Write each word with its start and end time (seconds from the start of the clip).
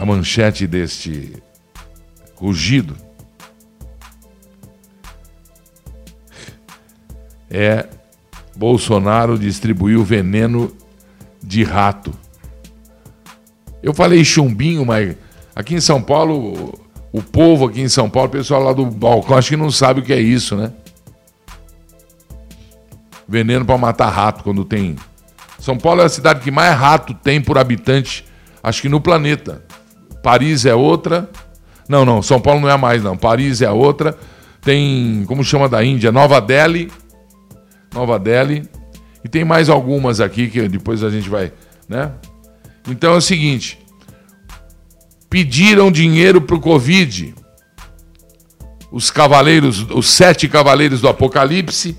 A 0.00 0.06
manchete 0.06 0.66
deste 0.66 1.42
rugido 2.36 2.94
é 7.50 7.88
Bolsonaro 8.56 9.38
distribuiu 9.38 10.04
veneno 10.04 10.72
de 11.42 11.62
rato. 11.62 12.12
Eu 13.82 13.94
falei 13.94 14.24
chumbinho, 14.24 14.84
mas 14.84 15.16
aqui 15.54 15.74
em 15.74 15.80
São 15.80 16.02
Paulo, 16.02 16.78
o 17.12 17.22
povo 17.22 17.66
aqui 17.66 17.80
em 17.80 17.88
São 17.88 18.10
Paulo, 18.10 18.28
o 18.28 18.32
pessoal 18.32 18.62
lá 18.62 18.72
do 18.72 18.86
balcão, 18.86 19.36
acho 19.36 19.50
que 19.50 19.56
não 19.56 19.70
sabe 19.70 20.00
o 20.00 20.02
que 20.02 20.12
é 20.12 20.20
isso, 20.20 20.56
né? 20.56 20.72
Veneno 23.28 23.64
para 23.64 23.78
matar 23.78 24.10
rato 24.10 24.42
quando 24.42 24.64
tem. 24.64 24.96
São 25.64 25.78
Paulo 25.78 26.02
é 26.02 26.04
a 26.04 26.10
cidade 26.10 26.40
que 26.40 26.50
mais 26.50 26.76
rato 26.76 27.14
tem 27.14 27.40
por 27.40 27.56
habitante, 27.56 28.22
acho 28.62 28.82
que 28.82 28.88
no 28.90 29.00
planeta. 29.00 29.64
Paris 30.22 30.66
é 30.66 30.74
outra. 30.74 31.30
Não, 31.88 32.04
não, 32.04 32.20
São 32.20 32.38
Paulo 32.38 32.60
não 32.60 32.68
é 32.68 32.76
mais, 32.76 33.02
não. 33.02 33.16
Paris 33.16 33.62
é 33.62 33.70
outra. 33.70 34.14
Tem, 34.60 35.24
como 35.26 35.42
chama 35.42 35.66
da 35.66 35.82
Índia? 35.82 36.12
Nova 36.12 36.38
Delhi. 36.38 36.92
Nova 37.94 38.18
Delhi. 38.18 38.68
E 39.24 39.28
tem 39.28 39.42
mais 39.42 39.70
algumas 39.70 40.20
aqui 40.20 40.48
que 40.48 40.68
depois 40.68 41.02
a 41.02 41.08
gente 41.08 41.30
vai, 41.30 41.50
né? 41.88 42.12
Então 42.86 43.14
é 43.14 43.16
o 43.16 43.22
seguinte: 43.22 43.78
pediram 45.30 45.90
dinheiro 45.90 46.42
para 46.42 46.56
o 46.56 46.60
Covid. 46.60 47.34
Os 48.92 49.10
cavaleiros, 49.10 49.80
os 49.90 50.10
sete 50.10 50.46
cavaleiros 50.46 51.00
do 51.00 51.08
Apocalipse 51.08 51.96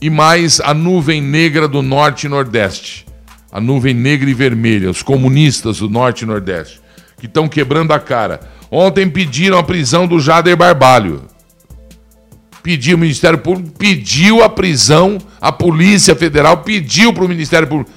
e 0.00 0.08
mais 0.08 0.60
a 0.60 0.72
nuvem 0.72 1.20
negra 1.20 1.68
do 1.68 1.82
Norte 1.82 2.26
e 2.26 2.28
Nordeste. 2.28 3.06
A 3.52 3.60
nuvem 3.60 3.94
negra 3.94 4.30
e 4.30 4.34
vermelha, 4.34 4.90
os 4.90 5.02
comunistas 5.02 5.78
do 5.78 5.88
Norte 5.88 6.22
e 6.22 6.26
Nordeste, 6.26 6.80
que 7.18 7.26
estão 7.26 7.48
quebrando 7.48 7.92
a 7.92 7.98
cara. 7.98 8.40
Ontem 8.70 9.10
pediram 9.10 9.58
a 9.58 9.62
prisão 9.62 10.06
do 10.06 10.20
Jader 10.20 10.56
Barbalho 10.56 11.28
pediu 12.62 12.96
o 12.96 13.00
Ministério 13.00 13.38
Público, 13.38 13.70
pediu 13.78 14.42
a 14.42 14.48
prisão, 14.48 15.18
a 15.40 15.50
Polícia 15.50 16.14
Federal 16.14 16.58
pediu 16.58 17.12
para 17.12 17.24
o 17.24 17.28
Ministério 17.28 17.66
Público. 17.66 17.90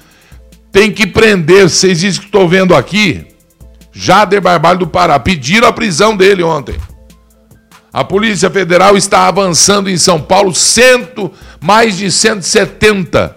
Tem 0.72 0.90
que 0.90 1.06
prender, 1.06 1.68
vocês 1.68 2.00
dizem 2.00 2.20
que 2.20 2.26
estou 2.26 2.48
vendo 2.48 2.74
aqui, 2.74 3.26
Jader 3.92 4.40
Barbalho 4.40 4.80
do 4.80 4.86
Pará, 4.86 5.18
pediram 5.18 5.68
a 5.68 5.72
prisão 5.72 6.16
dele 6.16 6.42
ontem. 6.42 6.74
A 7.94 8.02
Polícia 8.02 8.50
Federal 8.50 8.96
está 8.96 9.28
avançando 9.28 9.88
em 9.88 9.96
São 9.96 10.20
Paulo, 10.20 10.52
cento, 10.52 11.30
mais 11.60 11.96
de 11.96 12.10
170 12.10 13.36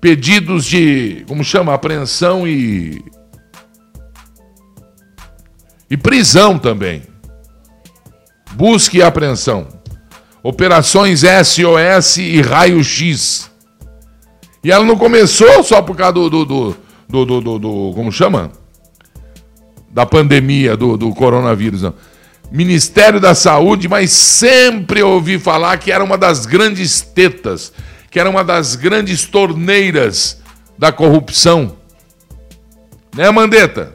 pedidos 0.00 0.64
de, 0.64 1.24
como 1.26 1.42
chama, 1.42 1.74
apreensão 1.74 2.46
e 2.46 3.02
e 5.90 5.96
prisão 5.96 6.56
também. 6.56 7.02
Busque 8.52 8.98
e 8.98 9.02
apreensão. 9.02 9.66
Operações 10.40 11.22
SOS 11.22 12.18
e 12.18 12.40
raio-x. 12.40 13.50
E 14.62 14.70
ela 14.70 14.84
não 14.84 14.96
começou 14.96 15.64
só 15.64 15.82
por 15.82 15.96
causa 15.96 16.12
do. 16.12 16.30
do, 16.30 16.44
do, 16.44 16.76
do, 17.08 17.24
do, 17.26 17.40
do, 17.40 17.58
do 17.58 17.92
como 17.96 18.12
chama? 18.12 18.52
Da 19.90 20.06
pandemia, 20.06 20.76
do, 20.76 20.96
do 20.96 21.12
coronavírus. 21.12 21.82
Não. 21.82 21.94
Ministério 22.50 23.20
da 23.20 23.34
Saúde, 23.34 23.88
mas 23.88 24.10
sempre 24.10 25.02
ouvi 25.02 25.38
falar 25.38 25.78
que 25.78 25.92
era 25.92 26.02
uma 26.02 26.18
das 26.18 26.46
grandes 26.46 27.00
tetas, 27.00 27.72
que 28.10 28.18
era 28.18 28.28
uma 28.28 28.42
das 28.42 28.74
grandes 28.74 29.24
torneiras 29.24 30.40
da 30.76 30.90
corrupção. 30.90 31.76
Né, 33.14 33.30
Mandetta? 33.30 33.92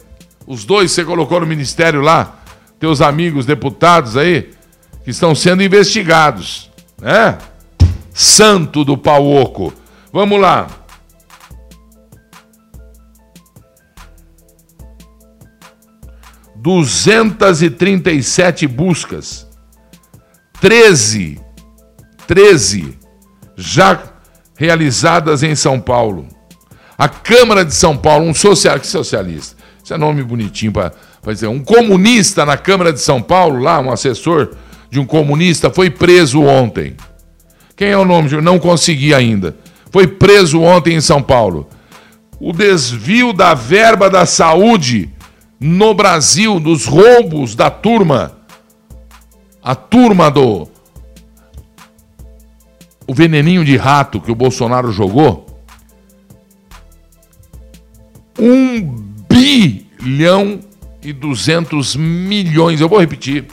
Os 0.47 0.63
dois 0.63 0.91
você 0.91 1.03
colocou 1.03 1.39
no 1.39 1.45
ministério 1.45 2.01
lá, 2.01 2.39
teus 2.79 3.01
amigos 3.01 3.45
deputados 3.45 4.15
aí, 4.15 4.51
que 5.03 5.11
estão 5.11 5.35
sendo 5.35 5.63
investigados. 5.63 6.69
Né? 7.01 7.37
Santo 8.13 8.85
do 8.85 8.97
pau 8.97 9.25
oco. 9.25 9.73
Vamos 10.13 10.39
lá. 10.39 10.67
Duzentas 16.65 17.61
e 17.61 17.69
trinta 17.69 18.09
e 18.09 18.23
sete 18.23 18.65
buscas, 18.65 19.47
treze, 20.59 21.39
treze 22.25 22.97
já 23.55 24.01
realizadas 24.57 25.43
em 25.43 25.53
São 25.53 25.79
Paulo. 25.79 26.27
A 26.97 27.07
Câmara 27.07 27.63
de 27.63 27.75
São 27.75 27.95
Paulo, 27.95 28.25
um 28.25 28.33
social, 28.33 28.79
que 28.79 28.87
socialista, 28.87 29.55
isso 29.83 29.93
é 29.93 29.97
nome 29.99 30.23
bonitinho 30.23 30.71
para 30.71 30.91
dizer, 31.27 31.45
um 31.45 31.63
comunista 31.63 32.43
na 32.43 32.57
Câmara 32.57 32.91
de 32.91 32.99
São 32.99 33.21
Paulo, 33.21 33.59
lá, 33.59 33.79
um 33.79 33.91
assessor 33.91 34.55
de 34.89 34.99
um 34.99 35.05
comunista 35.05 35.69
foi 35.69 35.91
preso 35.91 36.41
ontem. 36.41 36.95
Quem 37.75 37.89
é 37.89 37.97
o 37.97 38.05
nome? 38.05 38.41
Não 38.41 38.57
consegui 38.57 39.13
ainda. 39.13 39.55
Foi 39.91 40.07
preso 40.07 40.59
ontem 40.61 40.95
em 40.95 41.01
São 41.01 41.21
Paulo. 41.21 41.69
O 42.39 42.51
desvio 42.51 43.33
da 43.33 43.53
verba 43.53 44.09
da 44.09 44.25
saúde 44.25 45.13
no 45.59 45.93
Brasil, 45.93 46.59
dos 46.59 46.85
roubos 46.85 47.55
da 47.55 47.69
turma. 47.69 48.37
A 49.61 49.75
turma 49.75 50.29
do. 50.29 50.67
O 53.07 53.13
veneninho 53.13 53.63
de 53.63 53.77
rato 53.77 54.19
que 54.19 54.31
o 54.31 54.35
Bolsonaro 54.35 54.91
jogou. 54.91 55.45
Um 58.37 58.81
bilhão 59.29 60.59
e 61.01 61.13
duzentos 61.13 61.95
milhões. 61.95 62.81
Eu 62.81 62.89
vou 62.89 62.99
repetir 62.99 63.47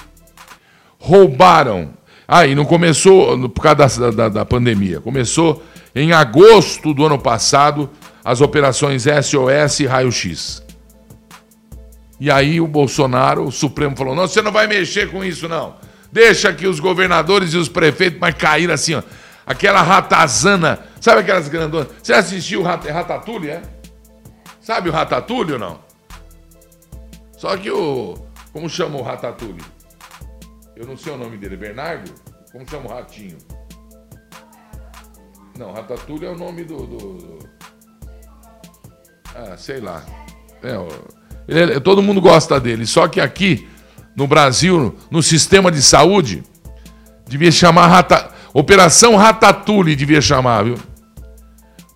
roubaram. 1.02 1.90
Ah, 2.26 2.46
e 2.46 2.54
não 2.54 2.64
começou 2.64 3.48
por 3.48 3.60
causa 3.60 4.00
da, 4.00 4.10
da, 4.10 4.28
da 4.28 4.44
pandemia. 4.44 5.00
Começou 5.00 5.62
em 5.94 6.12
agosto 6.12 6.94
do 6.94 7.04
ano 7.04 7.18
passado 7.18 7.90
as 8.24 8.40
operações 8.40 9.04
SOS 9.04 9.80
e 9.80 9.86
raio-x. 9.86 10.62
E 12.22 12.30
aí 12.30 12.60
o 12.60 12.68
Bolsonaro, 12.68 13.42
o 13.42 13.50
Supremo, 13.50 13.96
falou: 13.96 14.14
não, 14.14 14.28
você 14.28 14.40
não 14.40 14.52
vai 14.52 14.68
mexer 14.68 15.10
com 15.10 15.24
isso, 15.24 15.48
não. 15.48 15.74
Deixa 16.12 16.52
que 16.52 16.68
os 16.68 16.78
governadores 16.78 17.52
e 17.52 17.56
os 17.56 17.68
prefeitos 17.68 18.20
mas 18.20 18.36
caíram 18.36 18.72
assim, 18.72 18.94
ó. 18.94 19.02
Aquela 19.44 19.82
ratazana. 19.82 20.78
Sabe 21.00 21.22
aquelas 21.22 21.48
grandonas? 21.48 21.88
Você 22.00 22.12
assistiu 22.12 22.60
o 22.60 22.62
Rat 22.62 22.84
Ratatouille, 22.86 23.50
é? 23.50 23.62
Sabe 24.60 24.88
o 24.88 24.92
Ratatouille 24.92 25.54
ou 25.54 25.58
não? 25.58 25.80
Só 27.36 27.56
que 27.56 27.72
o. 27.72 28.14
Como 28.52 28.70
chama 28.70 28.98
o 28.98 29.02
Ratatouille? 29.02 29.64
Eu 30.76 30.86
não 30.86 30.96
sei 30.96 31.14
o 31.14 31.16
nome 31.16 31.36
dele, 31.36 31.56
Bernardo? 31.56 32.14
Como 32.52 32.70
chama 32.70 32.86
o 32.88 32.94
ratinho? 32.94 33.38
Não, 35.58 35.72
Ratatouille 35.72 36.26
é 36.26 36.30
o 36.30 36.38
nome 36.38 36.62
do. 36.62 36.86
do. 36.86 37.38
Ah, 39.34 39.56
sei 39.56 39.80
lá. 39.80 40.04
É, 40.62 40.76
ele, 41.48 41.80
todo 41.80 42.02
mundo 42.02 42.20
gosta 42.20 42.58
dele, 42.60 42.86
só 42.86 43.08
que 43.08 43.20
aqui, 43.20 43.66
no 44.16 44.26
Brasil, 44.26 44.94
no 45.10 45.22
sistema 45.22 45.70
de 45.70 45.82
saúde, 45.82 46.42
devia 47.28 47.50
chamar 47.50 47.86
Rata... 47.86 48.30
Operação 48.54 49.16
Ratatouille, 49.16 49.96
devia 49.96 50.20
chamar, 50.20 50.64
viu? 50.64 50.76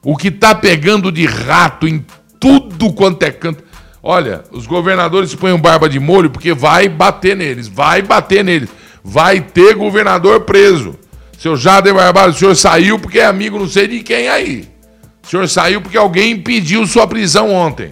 O 0.03 0.17
que 0.17 0.31
tá 0.31 0.55
pegando 0.55 1.13
de 1.13 1.27
rato 1.27 1.87
em 1.87 2.05
tudo 2.41 2.93
quanto 2.95 3.23
é 3.25 3.31
canto. 3.31 3.63
Olha, 4.03 4.45
os 4.53 4.67
governadores 4.67 5.35
põem 5.35 5.59
barba 5.59 5.89
de 5.89 5.99
molho 5.99 6.31
porque 6.31 6.55
vai 6.55 6.89
bater 6.89 7.37
neles, 7.37 7.69
vai 7.69 8.01
bater 8.01 8.43
neles. 8.45 8.71
Vai 9.05 9.41
ter 9.41 9.75
governador 9.75 10.41
preso. 10.41 10.97
Seu 11.39 11.57
Jader 11.57 11.95
Barbalho, 11.95 12.33
o 12.33 12.35
senhor 12.35 12.57
saiu 12.57 12.99
porque 12.99 13.19
é 13.19 13.27
amigo 13.27 13.59
não 13.59 13.69
sei 13.69 13.87
de 13.87 14.01
quem 14.01 14.29
aí. 14.29 14.69
O 15.23 15.29
senhor 15.29 15.49
saiu 15.49 15.83
porque 15.83 15.99
alguém 15.99 16.33
impediu 16.33 16.87
sua 16.87 17.07
prisão 17.07 17.53
ontem. 17.53 17.91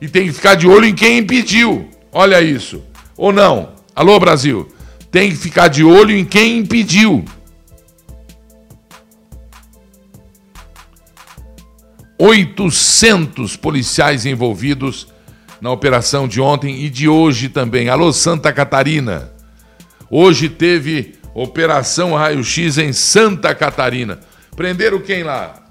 E 0.00 0.08
tem 0.08 0.26
que 0.26 0.32
ficar 0.32 0.54
de 0.54 0.66
olho 0.66 0.84
em 0.84 0.94
quem 0.94 1.18
impediu. 1.18 1.88
Olha 2.12 2.40
isso. 2.40 2.82
Ou 3.16 3.32
não? 3.32 3.72
Alô, 3.94 4.18
Brasil? 4.18 4.68
Tem 5.10 5.30
que 5.30 5.36
ficar 5.36 5.68
de 5.68 5.82
olho 5.82 6.16
em 6.16 6.24
quem 6.24 6.58
impediu. 6.58 7.24
800 12.18 13.56
policiais 13.56 14.26
envolvidos 14.26 15.06
na 15.60 15.70
operação 15.70 16.26
de 16.26 16.40
ontem 16.40 16.84
e 16.84 16.90
de 16.90 17.08
hoje 17.08 17.48
também. 17.48 17.88
Alô, 17.88 18.12
Santa 18.12 18.52
Catarina. 18.52 19.32
Hoje 20.10 20.48
teve 20.48 21.14
operação 21.34 22.14
raio-x 22.14 22.78
em 22.78 22.92
Santa 22.92 23.54
Catarina. 23.54 24.18
Prenderam 24.56 25.00
quem 25.00 25.22
lá? 25.22 25.67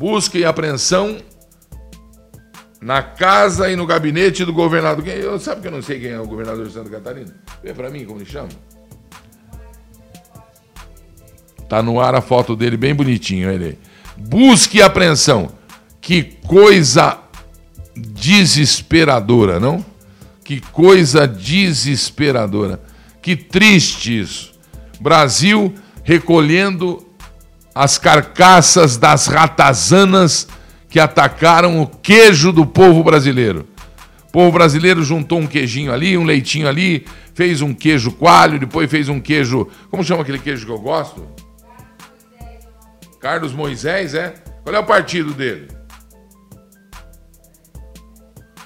Busca 0.00 0.38
e 0.38 0.46
apreensão 0.46 1.18
na 2.80 3.02
casa 3.02 3.70
e 3.70 3.76
no 3.76 3.84
gabinete 3.84 4.46
do 4.46 4.52
governador. 4.54 5.06
Eu, 5.06 5.38
sabe 5.38 5.60
que 5.60 5.68
eu 5.68 5.72
não 5.72 5.82
sei 5.82 6.00
quem 6.00 6.12
é 6.12 6.18
o 6.18 6.26
governador 6.26 6.66
de 6.66 6.72
Santa 6.72 6.88
Catarina? 6.88 7.36
Vê 7.62 7.74
para 7.74 7.90
mim 7.90 8.06
como 8.06 8.18
ele 8.18 8.24
chama. 8.24 8.48
Tá 11.68 11.82
no 11.82 12.00
ar 12.00 12.14
a 12.14 12.22
foto 12.22 12.56
dele 12.56 12.78
bem 12.78 12.94
bonitinho, 12.94 13.50
ele. 13.50 13.78
Busque 14.16 14.78
e 14.78 14.82
apreensão. 14.82 15.50
Que 16.00 16.22
coisa 16.46 17.18
desesperadora, 17.94 19.60
não? 19.60 19.84
Que 20.42 20.62
coisa 20.62 21.28
desesperadora. 21.28 22.80
Que 23.20 23.36
triste 23.36 24.18
isso. 24.18 24.54
Brasil 24.98 25.74
recolhendo 26.02 27.06
as 27.74 27.98
carcaças 27.98 28.96
das 28.96 29.26
ratazanas 29.26 30.48
que 30.88 30.98
atacaram 30.98 31.80
o 31.80 31.86
queijo 31.86 32.52
do 32.52 32.66
povo 32.66 33.02
brasileiro. 33.04 33.66
O 34.28 34.32
povo 34.32 34.52
brasileiro 34.52 35.02
juntou 35.02 35.38
um 35.38 35.46
queijinho 35.46 35.92
ali, 35.92 36.16
um 36.16 36.24
leitinho 36.24 36.68
ali, 36.68 37.06
fez 37.34 37.62
um 37.62 37.74
queijo 37.74 38.12
coalho, 38.12 38.58
depois 38.58 38.90
fez 38.90 39.08
um 39.08 39.20
queijo. 39.20 39.68
Como 39.90 40.04
chama 40.04 40.22
aquele 40.22 40.38
queijo 40.38 40.66
que 40.66 40.72
eu 40.72 40.80
gosto? 40.80 41.26
Carlos 43.20 43.52
Moisés, 43.52 44.14
é? 44.14 44.34
Qual 44.62 44.74
é 44.74 44.78
o 44.78 44.84
partido 44.84 45.34
dele? 45.34 45.68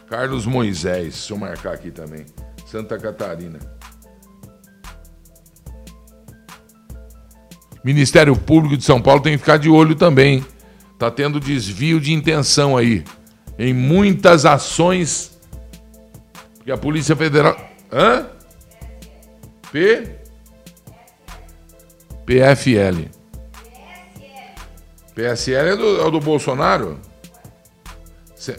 Carlos 0.08 0.46
Moisés, 0.46 1.14
deixa 1.14 1.32
eu 1.32 1.38
marcar 1.38 1.72
aqui 1.72 1.90
também. 1.90 2.24
Santa 2.66 2.98
Catarina. 2.98 3.73
Ministério 7.84 8.34
Público 8.34 8.78
de 8.78 8.84
São 8.84 9.00
Paulo 9.00 9.20
tem 9.20 9.34
que 9.34 9.38
ficar 9.38 9.58
de 9.58 9.68
olho 9.68 9.94
também. 9.94 10.44
Tá 10.98 11.10
tendo 11.10 11.38
desvio 11.38 12.00
de 12.00 12.14
intenção 12.14 12.76
aí. 12.76 13.04
Em 13.58 13.74
muitas 13.74 14.46
ações. 14.46 15.38
que 16.64 16.72
a 16.72 16.78
Polícia 16.78 17.14
Federal. 17.14 17.54
Hã? 17.92 18.26
P? 19.70 20.16
PFL. 22.24 23.10
PSL 25.14 25.68
é 25.68 25.76
do, 25.76 26.00
é 26.00 26.10
do 26.10 26.20
Bolsonaro? 26.20 26.98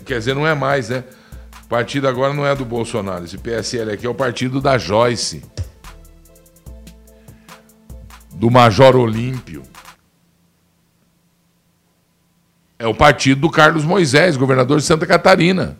Quer 0.05 0.19
dizer, 0.19 0.35
não 0.35 0.47
é 0.47 0.53
mais, 0.53 0.89
né? 0.89 1.03
O 1.63 1.67
partido 1.67 2.07
agora 2.07 2.33
não 2.33 2.45
é 2.45 2.55
do 2.55 2.63
Bolsonaro. 2.63 3.25
Esse 3.25 3.37
PSL 3.37 3.91
aqui 3.91 4.05
é 4.05 4.09
o 4.09 4.13
partido 4.13 4.61
da 4.61 4.77
Joyce. 4.77 5.43
Do 8.35 8.51
Major 8.51 8.95
Olímpio. 8.95 9.63
É 12.77 12.85
o 12.85 12.93
partido 12.93 13.41
do 13.41 13.49
Carlos 13.49 13.83
Moisés, 13.83 14.37
governador 14.37 14.79
de 14.79 14.85
Santa 14.85 15.07
Catarina. 15.07 15.77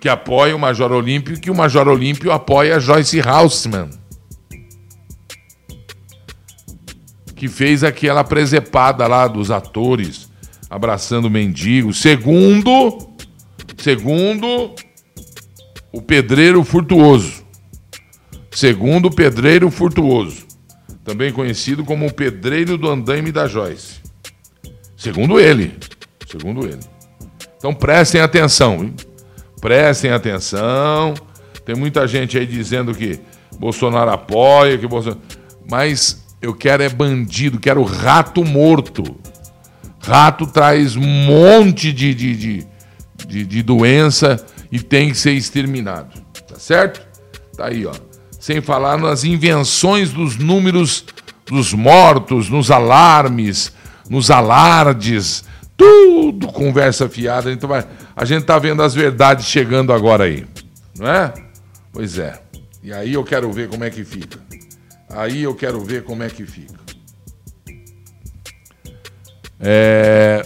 Que 0.00 0.08
apoia 0.08 0.54
o 0.54 0.58
Major 0.58 0.92
Olímpio 0.92 1.34
e 1.34 1.40
que 1.40 1.50
o 1.50 1.54
Major 1.54 1.88
Olímpio 1.88 2.32
apoia 2.32 2.80
Joyce 2.80 3.20
Haussmann. 3.20 3.90
que 7.38 7.46
fez 7.46 7.84
aquela 7.84 8.24
presepada 8.24 9.06
lá 9.06 9.28
dos 9.28 9.50
atores 9.50 10.28
abraçando 10.68 11.26
o 11.26 11.30
mendigo. 11.30 11.94
Segundo, 11.94 12.98
segundo 13.78 14.74
o 15.92 16.02
pedreiro 16.02 16.64
furtuoso. 16.64 17.46
Segundo 18.50 19.06
o 19.06 19.14
pedreiro 19.14 19.70
furtuoso, 19.70 20.47
também 21.08 21.32
conhecido 21.32 21.86
como 21.86 22.06
o 22.06 22.12
pedreiro 22.12 22.76
do 22.76 22.86
andaime 22.86 23.32
da 23.32 23.46
Joyce. 23.46 23.94
Segundo 24.94 25.40
ele, 25.40 25.74
segundo 26.30 26.66
ele. 26.66 26.80
Então 27.56 27.72
prestem 27.72 28.20
atenção, 28.20 28.84
hein? 28.84 28.94
prestem 29.58 30.10
atenção. 30.10 31.14
Tem 31.64 31.74
muita 31.74 32.06
gente 32.06 32.36
aí 32.36 32.44
dizendo 32.44 32.94
que 32.94 33.18
Bolsonaro 33.58 34.10
apoia, 34.10 34.76
que 34.76 34.86
Bolsonaro. 34.86 35.22
Mas 35.70 36.26
eu 36.42 36.54
quero 36.54 36.82
é 36.82 36.90
bandido, 36.90 37.58
quero 37.58 37.82
rato 37.84 38.44
morto. 38.44 39.16
Rato 40.00 40.46
traz 40.46 40.94
um 40.94 41.06
monte 41.06 41.90
de, 41.90 42.12
de, 42.12 42.36
de, 42.36 42.66
de, 43.26 43.44
de 43.46 43.62
doença 43.62 44.44
e 44.70 44.78
tem 44.78 45.08
que 45.08 45.16
ser 45.16 45.32
exterminado. 45.32 46.20
Tá 46.46 46.56
certo? 46.58 47.00
Tá 47.56 47.68
aí, 47.68 47.86
ó. 47.86 47.94
Sem 48.48 48.62
falar 48.62 48.96
nas 48.96 49.24
invenções 49.24 50.10
dos 50.10 50.38
números 50.38 51.04
dos 51.44 51.74
mortos, 51.74 52.48
nos 52.48 52.70
alarmes, 52.70 53.74
nos 54.08 54.30
alardes, 54.30 55.44
tudo 55.76 56.46
conversa 56.46 57.10
fiada. 57.10 57.52
Então 57.52 57.68
a 58.16 58.24
gente 58.24 58.46
tá 58.46 58.58
vendo 58.58 58.82
as 58.82 58.94
verdades 58.94 59.44
chegando 59.44 59.92
agora 59.92 60.24
aí, 60.24 60.46
não 60.98 61.06
é? 61.06 61.34
Pois 61.92 62.18
é. 62.18 62.40
E 62.82 62.90
aí 62.90 63.12
eu 63.12 63.22
quero 63.22 63.52
ver 63.52 63.68
como 63.68 63.84
é 63.84 63.90
que 63.90 64.02
fica. 64.02 64.38
Aí 65.10 65.42
eu 65.42 65.54
quero 65.54 65.84
ver 65.84 66.02
como 66.04 66.22
é 66.22 66.30
que 66.30 66.46
fica. 66.46 66.80
É... 69.60 70.42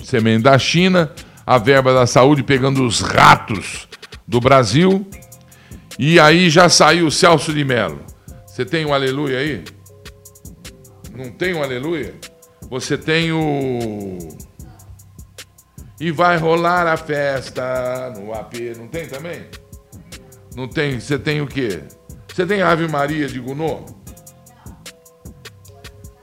Semente 0.00 0.44
da 0.44 0.56
China, 0.60 1.10
a 1.44 1.58
verba 1.58 1.92
da 1.92 2.06
saúde 2.06 2.44
pegando 2.44 2.86
os 2.86 3.00
ratos 3.00 3.88
do 4.28 4.40
Brasil. 4.40 5.04
E 5.98 6.20
aí 6.20 6.50
já 6.50 6.68
saiu 6.68 7.06
o 7.06 7.10
Celso 7.10 7.52
de 7.52 7.64
Mello. 7.64 8.04
Você 8.46 8.64
tem 8.64 8.84
um 8.84 8.92
aleluia 8.92 9.38
aí? 9.38 9.64
Não 11.14 11.30
tem 11.30 11.54
um 11.54 11.62
aleluia? 11.62 12.14
Você 12.70 12.98
tem 12.98 13.32
o. 13.32 14.18
E 15.98 16.10
vai 16.10 16.36
rolar 16.36 16.86
a 16.86 16.96
festa 16.96 18.12
no 18.18 18.34
AP. 18.34 18.54
Não 18.76 18.86
tem 18.88 19.06
também? 19.06 19.46
Não 20.54 20.68
tem? 20.68 21.00
Você 21.00 21.18
tem 21.18 21.40
o 21.40 21.46
quê? 21.46 21.82
Você 22.28 22.44
tem 22.44 22.60
Ave 22.60 22.86
Maria 22.86 23.26
de 23.28 23.40
Gounod? 23.40 23.94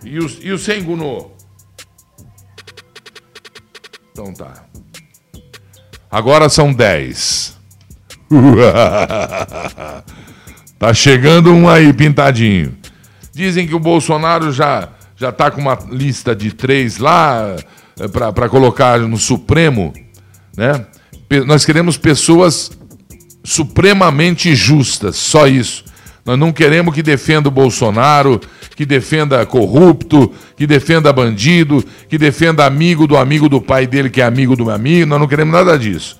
E 0.03 0.19
o, 0.19 0.27
e 0.41 0.51
o 0.51 0.59
sem 0.59 0.83
Gounod? 0.83 1.31
Então 4.11 4.31
tá. 4.31 4.65
Agora 6.11 6.49
são 6.49 6.71
10. 6.71 7.52
tá 10.79 10.93
chegando 10.93 11.53
um 11.53 11.67
aí 11.67 11.91
pintadinho. 11.93 12.75
Dizem 13.33 13.67
que 13.67 13.75
o 13.75 13.79
Bolsonaro 13.79 14.51
já 14.51 14.89
já 15.15 15.31
tá 15.31 15.49
com 15.49 15.61
uma 15.61 15.77
lista 15.89 16.35
de 16.35 16.51
três 16.51 16.97
lá 16.97 17.55
eh, 17.99 18.07
para 18.07 18.49
colocar 18.49 18.99
no 18.99 19.17
Supremo, 19.17 19.93
né? 20.57 20.85
Nós 21.45 21.65
queremos 21.65 21.97
pessoas 21.97 22.71
supremamente 23.43 24.53
justas, 24.53 25.15
só 25.15 25.47
isso. 25.47 25.85
Nós 26.25 26.37
não 26.37 26.51
queremos 26.51 26.93
que 26.93 27.01
defenda 27.01 27.49
o 27.49 27.51
Bolsonaro, 27.51 28.39
que 28.75 28.85
defenda 28.85 29.45
corrupto, 29.45 30.31
que 30.55 30.65
defenda 30.65 31.11
bandido, 31.11 31.83
que 32.07 32.17
defenda 32.17 32.65
amigo 32.65 33.07
do 33.07 33.17
amigo 33.17 33.49
do 33.49 33.61
pai 33.61 33.87
dele, 33.87 34.09
que 34.09 34.21
é 34.21 34.25
amigo 34.25 34.55
do 34.55 34.65
meu 34.65 34.73
amigo. 34.73 35.05
Nós 35.05 35.19
não 35.19 35.27
queremos 35.27 35.53
nada 35.53 35.77
disso. 35.77 36.17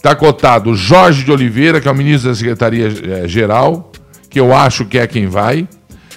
Está 0.00 0.14
cotado 0.14 0.74
Jorge 0.74 1.24
de 1.24 1.30
Oliveira, 1.30 1.78
que 1.78 1.86
é 1.86 1.90
o 1.90 1.94
ministro 1.94 2.30
da 2.30 2.34
Secretaria-Geral, 2.34 3.92
que 4.30 4.40
eu 4.40 4.56
acho 4.56 4.86
que 4.86 4.98
é 4.98 5.06
quem 5.06 5.26
vai. 5.26 5.68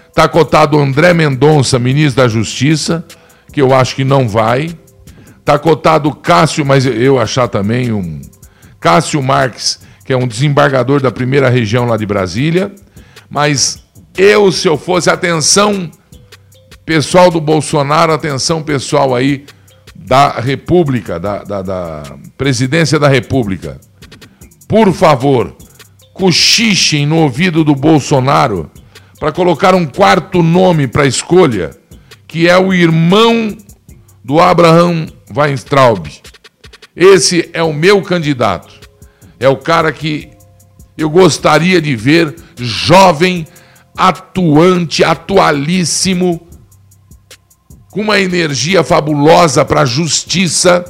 Está 0.08 0.26
cotado 0.26 0.80
André 0.80 1.14
Mendonça, 1.14 1.78
ministro 1.78 2.24
da 2.24 2.30
Justiça, 2.30 3.06
que 3.52 3.62
eu 3.62 3.76
acho 3.76 3.94
que 3.94 4.06
não 4.06 4.26
vai. 4.26 4.74
Está 5.38 5.60
cotado 5.60 6.16
Cássio, 6.16 6.66
mas 6.66 6.86
eu 6.86 7.20
achar 7.20 7.50
também 7.50 7.92
um. 7.92 8.22
Cássio 8.80 9.22
Marques, 9.22 9.82
que 10.06 10.14
é 10.14 10.18
um 10.18 10.30
desembargador 10.30 11.02
da 11.02 11.12
primeira 11.12 11.50
região 11.50 11.86
lá 11.86 11.98
de 11.98 12.06
Brasília. 12.06 12.72
Mas 13.30 13.84
eu, 14.18 14.50
se 14.50 14.66
eu 14.66 14.78
fosse, 14.78 15.10
atenção, 15.10 15.92
pessoal 16.86 17.30
do 17.30 17.42
Bolsonaro, 17.42 18.14
atenção, 18.14 18.64
pessoal 18.64 19.14
aí 19.14 19.46
da 19.96 20.40
República, 20.40 21.20
da, 21.20 21.44
da, 21.44 21.62
da 21.62 22.04
presidência 22.38 23.00
da 23.00 23.08
República. 23.08 23.80
Por 24.68 24.92
favor, 24.94 25.56
cochichem 26.14 27.06
no 27.06 27.18
ouvido 27.18 27.64
do 27.64 27.76
Bolsonaro 27.76 28.70
para 29.20 29.32
colocar 29.32 29.74
um 29.74 29.86
quarto 29.86 30.44
nome 30.44 30.88
para 30.88 31.04
a 31.04 31.08
escolha, 31.08 31.72
que 32.28 32.50
é 32.50 32.58
o 32.58 32.74
irmão 32.74 33.56
do 34.24 34.40
Abraham 34.40 35.08
Weintraub. 35.36 36.08
Esse 36.96 37.50
é 37.54 37.64
o 37.64 37.74
meu 37.74 38.02
candidato. 38.02 38.74
É 39.40 39.48
o 39.48 39.58
cara 39.58 39.92
que 39.92 40.30
eu 40.98 41.10
gostaria 41.10 41.82
de 41.82 41.96
ver 41.96 42.36
jovem, 42.56 43.48
atuante, 43.98 45.04
atualíssimo, 45.04 46.48
com 47.94 48.02
uma 48.02 48.20
energia 48.20 48.84
fabulosa 48.84 49.64
para 49.64 49.82
a 49.82 49.86
justiça, 49.86 50.84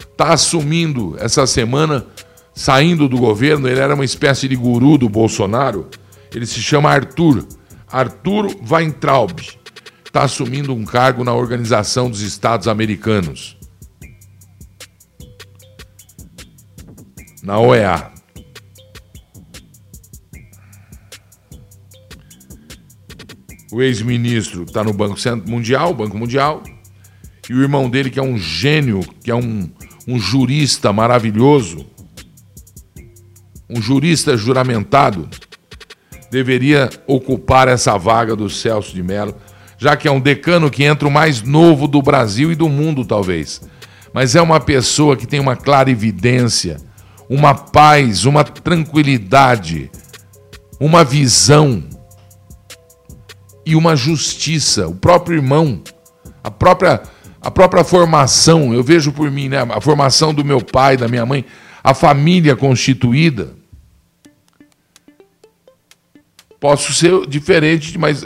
está 0.00 0.32
assumindo 0.32 1.14
essa 1.20 1.46
semana, 1.46 2.06
saindo 2.54 3.06
do 3.06 3.18
governo. 3.18 3.68
Ele 3.68 3.78
era 3.78 3.94
uma 3.94 4.04
espécie 4.04 4.48
de 4.48 4.56
guru 4.56 4.96
do 4.96 5.10
Bolsonaro. 5.10 5.90
Ele 6.34 6.46
se 6.46 6.62
chama 6.62 6.88
Arthur. 6.90 7.46
Arthur 7.86 8.48
Weintraub. 8.66 9.38
Está 10.02 10.22
assumindo 10.22 10.72
um 10.72 10.86
cargo 10.86 11.22
na 11.22 11.34
Organização 11.34 12.08
dos 12.08 12.22
Estados 12.22 12.66
Americanos. 12.66 13.58
Na 17.42 17.58
OEA. 17.58 18.10
O 23.70 23.82
ex-ministro 23.82 24.62
está 24.62 24.82
no 24.82 24.92
Banco 24.92 25.16
Mundial, 25.46 25.92
Banco 25.92 26.16
Mundial, 26.16 26.62
e 27.48 27.54
o 27.54 27.62
irmão 27.62 27.88
dele, 27.88 28.10
que 28.10 28.18
é 28.18 28.22
um 28.22 28.38
gênio, 28.38 29.00
que 29.22 29.30
é 29.30 29.34
um, 29.34 29.68
um 30.06 30.18
jurista 30.18 30.92
maravilhoso, 30.92 31.84
um 33.68 33.80
jurista 33.80 34.36
juramentado, 34.36 35.28
deveria 36.30 36.88
ocupar 37.06 37.68
essa 37.68 37.96
vaga 37.98 38.34
do 38.34 38.48
Celso 38.48 38.94
de 38.94 39.02
Mello, 39.02 39.34
já 39.76 39.96
que 39.96 40.08
é 40.08 40.10
um 40.10 40.20
decano 40.20 40.70
que 40.70 40.84
entra 40.84 41.06
o 41.06 41.10
mais 41.10 41.42
novo 41.42 41.86
do 41.86 42.02
Brasil 42.02 42.50
e 42.50 42.56
do 42.56 42.68
mundo, 42.68 43.04
talvez. 43.04 43.60
Mas 44.12 44.34
é 44.34 44.40
uma 44.40 44.60
pessoa 44.60 45.16
que 45.16 45.26
tem 45.26 45.40
uma 45.40 45.56
clara 45.56 45.90
evidência, 45.90 46.78
uma 47.28 47.54
paz, 47.54 48.24
uma 48.24 48.42
tranquilidade, 48.44 49.90
uma 50.80 51.04
visão 51.04 51.84
e 53.68 53.76
uma 53.76 53.94
justiça. 53.94 54.88
O 54.88 54.94
próprio 54.94 55.36
irmão, 55.36 55.82
a 56.42 56.50
própria, 56.50 57.02
a 57.38 57.50
própria 57.50 57.84
formação, 57.84 58.72
eu 58.72 58.82
vejo 58.82 59.12
por 59.12 59.30
mim, 59.30 59.50
né? 59.50 59.58
a 59.58 59.78
formação 59.78 60.32
do 60.32 60.42
meu 60.42 60.62
pai, 60.62 60.96
da 60.96 61.06
minha 61.06 61.26
mãe, 61.26 61.44
a 61.84 61.92
família 61.92 62.56
constituída. 62.56 63.50
Posso 66.58 66.94
ser 66.94 67.26
diferente, 67.26 67.98
mas 67.98 68.24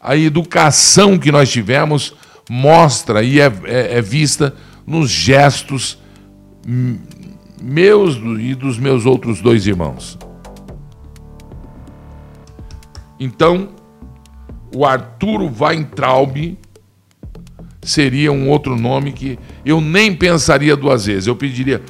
a 0.00 0.16
educação 0.16 1.18
que 1.18 1.30
nós 1.30 1.50
tivemos 1.50 2.14
mostra 2.48 3.22
e 3.22 3.40
é, 3.40 3.52
é, 3.64 3.98
é 3.98 4.00
vista 4.00 4.56
nos 4.86 5.10
gestos 5.10 5.98
meus 7.60 8.16
e 8.40 8.54
dos 8.54 8.78
meus 8.78 9.04
outros 9.04 9.42
dois 9.42 9.66
irmãos. 9.66 10.18
Então, 13.20 13.76
o 14.74 14.84
Arturo 14.84 15.52
Weintraub 15.58 16.56
seria 17.82 18.30
um 18.30 18.48
outro 18.48 18.76
nome 18.76 19.12
que 19.12 19.38
eu 19.64 19.80
nem 19.80 20.14
pensaria 20.14 20.76
duas 20.76 21.06
vezes. 21.06 21.26
Eu 21.26 21.36
pediria, 21.36 21.82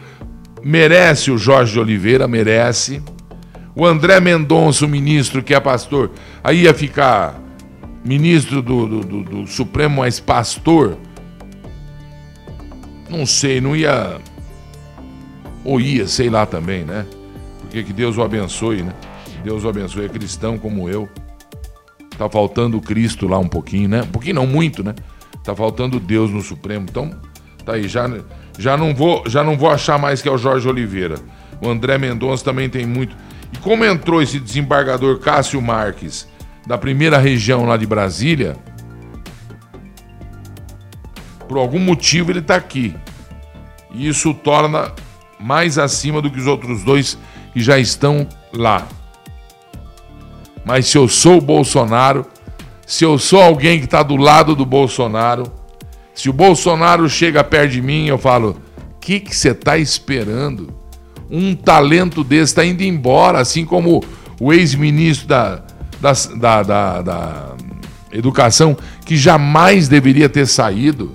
merece 0.63 1.31
o 1.31 1.39
Jorge 1.39 1.73
de 1.73 1.81
Oliveira, 1.81 2.29
merece. 2.29 3.03
O 3.75 3.85
André 3.87 4.21
Mendonça, 4.21 4.85
o 4.85 4.89
ministro 4.89 5.43
que 5.43 5.55
é 5.55 5.61
pastor, 5.61 6.11
aí 6.43 6.63
ia 6.63 6.75
ficar 6.75 7.41
ministro 8.05 8.63
do, 8.63 8.87
do, 8.87 9.01
do, 9.01 9.23
do 9.23 9.47
Supremo, 9.47 9.99
mas 9.99 10.19
pastor. 10.19 10.97
Não 13.09 13.25
sei, 13.25 13.61
não 13.61 13.75
ia. 13.75 14.19
Ou 15.65 15.81
ia, 15.81 16.07
sei 16.07 16.31
lá 16.31 16.47
também, 16.47 16.85
né? 16.85 17.07
Porque 17.61 17.83
que 17.83 17.93
Deus 17.93 18.17
o 18.17 18.23
abençoe, 18.23 18.83
né? 18.83 18.93
Deus 19.45 19.65
o 19.65 19.69
abençoe. 19.69 20.07
É 20.07 20.09
cristão 20.09 20.59
como 20.59 20.89
eu. 20.89 21.09
Tá 22.19 22.29
faltando 22.29 22.81
Cristo 22.81 23.29
lá 23.29 23.39
um 23.39 23.47
pouquinho, 23.47 23.89
né? 23.89 24.03
Um 24.03 24.09
pouquinho 24.09 24.35
não, 24.35 24.47
muito, 24.47 24.83
né? 24.83 24.93
Tá 25.45 25.55
faltando 25.55 26.01
Deus 26.01 26.33
no 26.33 26.43
Supremo. 26.43 26.85
Então, 26.91 27.13
tá 27.65 27.75
aí, 27.75 27.87
já, 27.87 28.11
já, 28.59 28.77
não, 28.77 28.93
vou, 28.93 29.23
já 29.29 29.45
não 29.45 29.57
vou 29.57 29.71
achar 29.71 29.99
mais 29.99 30.21
que 30.21 30.29
é 30.29 30.33
o 30.33 30.37
Jorge 30.37 30.69
Oliveira. 30.69 31.15
O 31.63 31.71
André 31.71 31.97
Mendonça 31.97 32.45
também 32.45 32.69
tem 32.69 32.85
muito. 32.85 33.17
E 33.53 33.59
como 33.59 33.85
entrou 33.85 34.21
esse 34.21 34.41
desembargador 34.41 35.21
Cássio 35.21 35.63
Marques 35.63 36.29
da 36.67 36.77
primeira 36.77 37.19
região 37.19 37.65
lá 37.65 37.77
de 37.77 37.87
Brasília, 37.87 38.57
por 41.49 41.57
algum 41.57 41.79
motivo 41.79 42.33
ele 42.33 42.41
está 42.41 42.57
aqui. 42.57 42.95
E 43.93 44.09
isso 44.09 44.31
o 44.31 44.35
torna 44.35 44.93
mais 45.39 45.79
acima 45.79 46.21
do 46.21 46.31
que 46.31 46.41
os 46.41 46.47
outros 46.47 46.83
dois 46.83 47.17
que 47.53 47.61
já 47.61 47.79
estão 47.79 48.29
lá. 48.53 48.87
Mas 50.69 50.87
se 50.87 50.99
eu 50.99 51.09
sou 51.09 51.39
o 51.39 51.41
Bolsonaro, 51.41 52.27
se 52.87 53.03
eu 53.03 53.19
sou 53.19 53.41
alguém 53.41 53.79
que 53.79 53.87
está 53.87 54.03
do 54.03 54.17
lado 54.17 54.55
do 54.55 54.67
Bolsonaro, 54.67 55.51
se 56.15 56.29
o 56.29 56.33
Bolsonaro 56.33 57.09
chega 57.09 57.43
perto 57.43 57.73
de 57.73 57.81
mim, 57.81 58.07
eu 58.07 58.19
falo: 58.19 58.61
o 58.77 59.01
que 59.01 59.25
você 59.27 59.53
está 59.53 59.79
esperando? 59.79 60.69
Um 61.31 61.55
talento 61.55 62.23
desse 62.23 62.53
está 62.53 62.67
indo 62.67 62.83
embora, 62.83 63.41
assim 63.41 63.65
como 63.65 64.05
o 64.39 64.53
ex-ministro 64.53 65.27
da, 65.27 65.63
da, 66.03 66.63
da, 66.63 67.01
da, 67.03 67.57
educação, 68.13 68.77
que 69.07 69.17
jamais 69.17 69.89
deveria 69.89 70.29
ter 70.29 70.47
saído. 70.47 71.15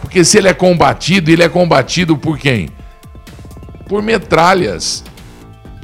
Porque 0.00 0.24
se 0.24 0.38
ele 0.38 0.48
é 0.48 0.54
combatido, 0.54 1.30
ele 1.30 1.44
é 1.44 1.48
combatido 1.48 2.18
por 2.18 2.36
quem? 2.36 2.68
Por 3.86 4.02
metralhas. 4.02 5.04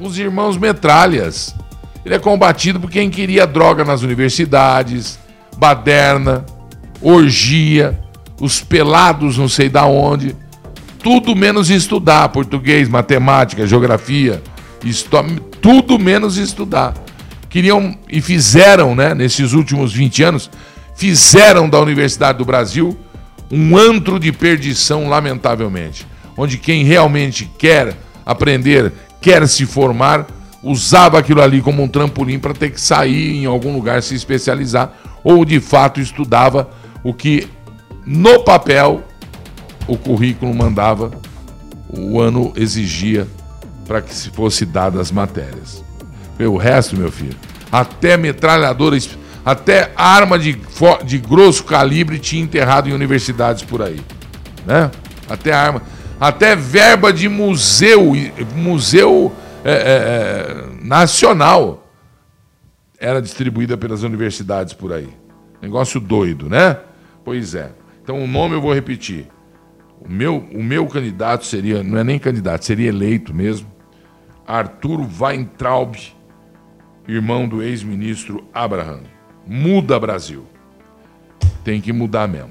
Os 0.01 0.19
irmãos 0.19 0.59
metralhas. 0.59 1.55
Ele 2.07 2.15
é 2.15 2.21
combatido 2.21 2.79
por 2.79 2.89
quem 2.89 3.11
queria 3.11 3.45
droga 3.45 3.85
nas 3.85 4.03
universidades, 4.03 5.19
baderna, 5.57 6.47
orgia, 7.03 7.99
os 8.41 8.61
pelados 8.61 9.37
não 9.37 9.49
sei 9.49 9.69
da 9.69 9.87
onde. 9.87 10.37
Tudo 11.03 11.35
menos 11.35 11.69
estudar 11.69 12.29
português, 12.29 12.89
matemática, 12.89 13.67
geografia, 13.67 14.41
história, 14.85 15.37
tudo 15.61 15.99
menos 15.99 16.37
estudar. 16.37 16.95
Queriam 17.51 17.99
e 18.09 18.21
fizeram, 18.21 18.95
né, 18.95 19.13
nesses 19.13 19.53
últimos 19.53 19.93
20 19.93 20.23
anos, 20.23 20.49
fizeram 20.95 21.69
da 21.69 21.81
Universidade 21.81 22.39
do 22.39 22.45
Brasil 22.45 22.97
um 23.51 23.77
antro 23.77 24.21
de 24.21 24.31
perdição, 24.31 25.09
lamentavelmente. 25.09 26.07
Onde 26.37 26.57
quem 26.57 26.85
realmente 26.85 27.51
quer 27.59 27.97
aprender, 28.25 28.93
quer 29.21 29.49
se 29.49 29.67
formar, 29.67 30.25
usava 30.67 31.19
aquilo 31.19 31.41
ali 31.41 31.63
como 31.63 31.83
um 31.83 31.89
trampolim 31.89 32.39
para 32.39 32.53
ter 32.53 32.71
que 32.71 32.81
sair 32.81 33.37
em 33.37 33.47
algum 33.47 33.73
lugar 33.73 34.03
se 34.03 34.15
especializar, 34.15 34.93
ou 35.23 35.45
de 35.45 35.61
fato 35.61 36.01
estudava 36.01 36.69
o 37.05 37.15
que 37.15 37.49
no 38.05 38.43
papel 38.43 39.05
o 39.87 39.97
currículo 39.97 40.53
mandava, 40.53 41.13
o 41.89 42.21
ano 42.21 42.53
exigia 42.57 43.29
para 43.87 44.03
que 44.03 44.13
se 44.13 44.31
fosse 44.31 44.67
dadas 44.67 45.01
as 45.01 45.11
matérias. 45.13 45.85
O 46.39 46.57
resto, 46.57 46.97
meu 46.97 47.11
filho, 47.11 47.37
até 47.71 48.17
metralhadoras, 48.17 49.09
até 49.45 49.93
arma 49.97 50.37
de, 50.39 50.59
de 51.05 51.19
grosso 51.19 51.63
calibre 51.65 52.19
tinha 52.19 52.43
enterrado 52.43 52.89
em 52.89 52.93
universidades 52.93 53.63
por 53.63 53.81
aí, 53.81 54.01
né? 54.67 54.91
Até 55.29 55.53
arma, 55.53 55.83
até 56.21 56.57
verba 56.57 57.13
de 57.13 57.29
museu, 57.29 58.13
museu 58.57 59.33
é, 59.73 60.69
nacional 60.83 61.87
era 62.99 63.21
distribuída 63.21 63.77
pelas 63.77 64.03
universidades 64.03 64.73
por 64.73 64.93
aí. 64.93 65.09
Negócio 65.61 66.01
doido, 66.01 66.49
né? 66.49 66.79
Pois 67.25 67.55
é. 67.55 67.73
Então 68.03 68.23
o 68.23 68.27
nome 68.27 68.55
eu 68.55 68.61
vou 68.61 68.73
repetir. 68.73 69.29
O 70.01 70.09
meu, 70.09 70.39
o 70.55 70.63
meu 70.63 70.87
candidato 70.87 71.45
seria, 71.45 71.83
não 71.83 71.99
é 71.99 72.05
nem 72.05 72.19
candidato, 72.19 72.65
seria 72.65 72.89
eleito 72.89 73.35
mesmo, 73.35 73.67
Arturo 74.47 75.09
Weintraub, 75.21 75.97
irmão 77.09 77.49
do 77.49 77.63
ex-ministro 77.63 78.45
Abraham. 78.55 79.01
Muda 79.47 79.99
Brasil. 79.99 80.47
Tem 81.65 81.81
que 81.81 81.93
mudar 81.93 82.29
mesmo. 82.29 82.51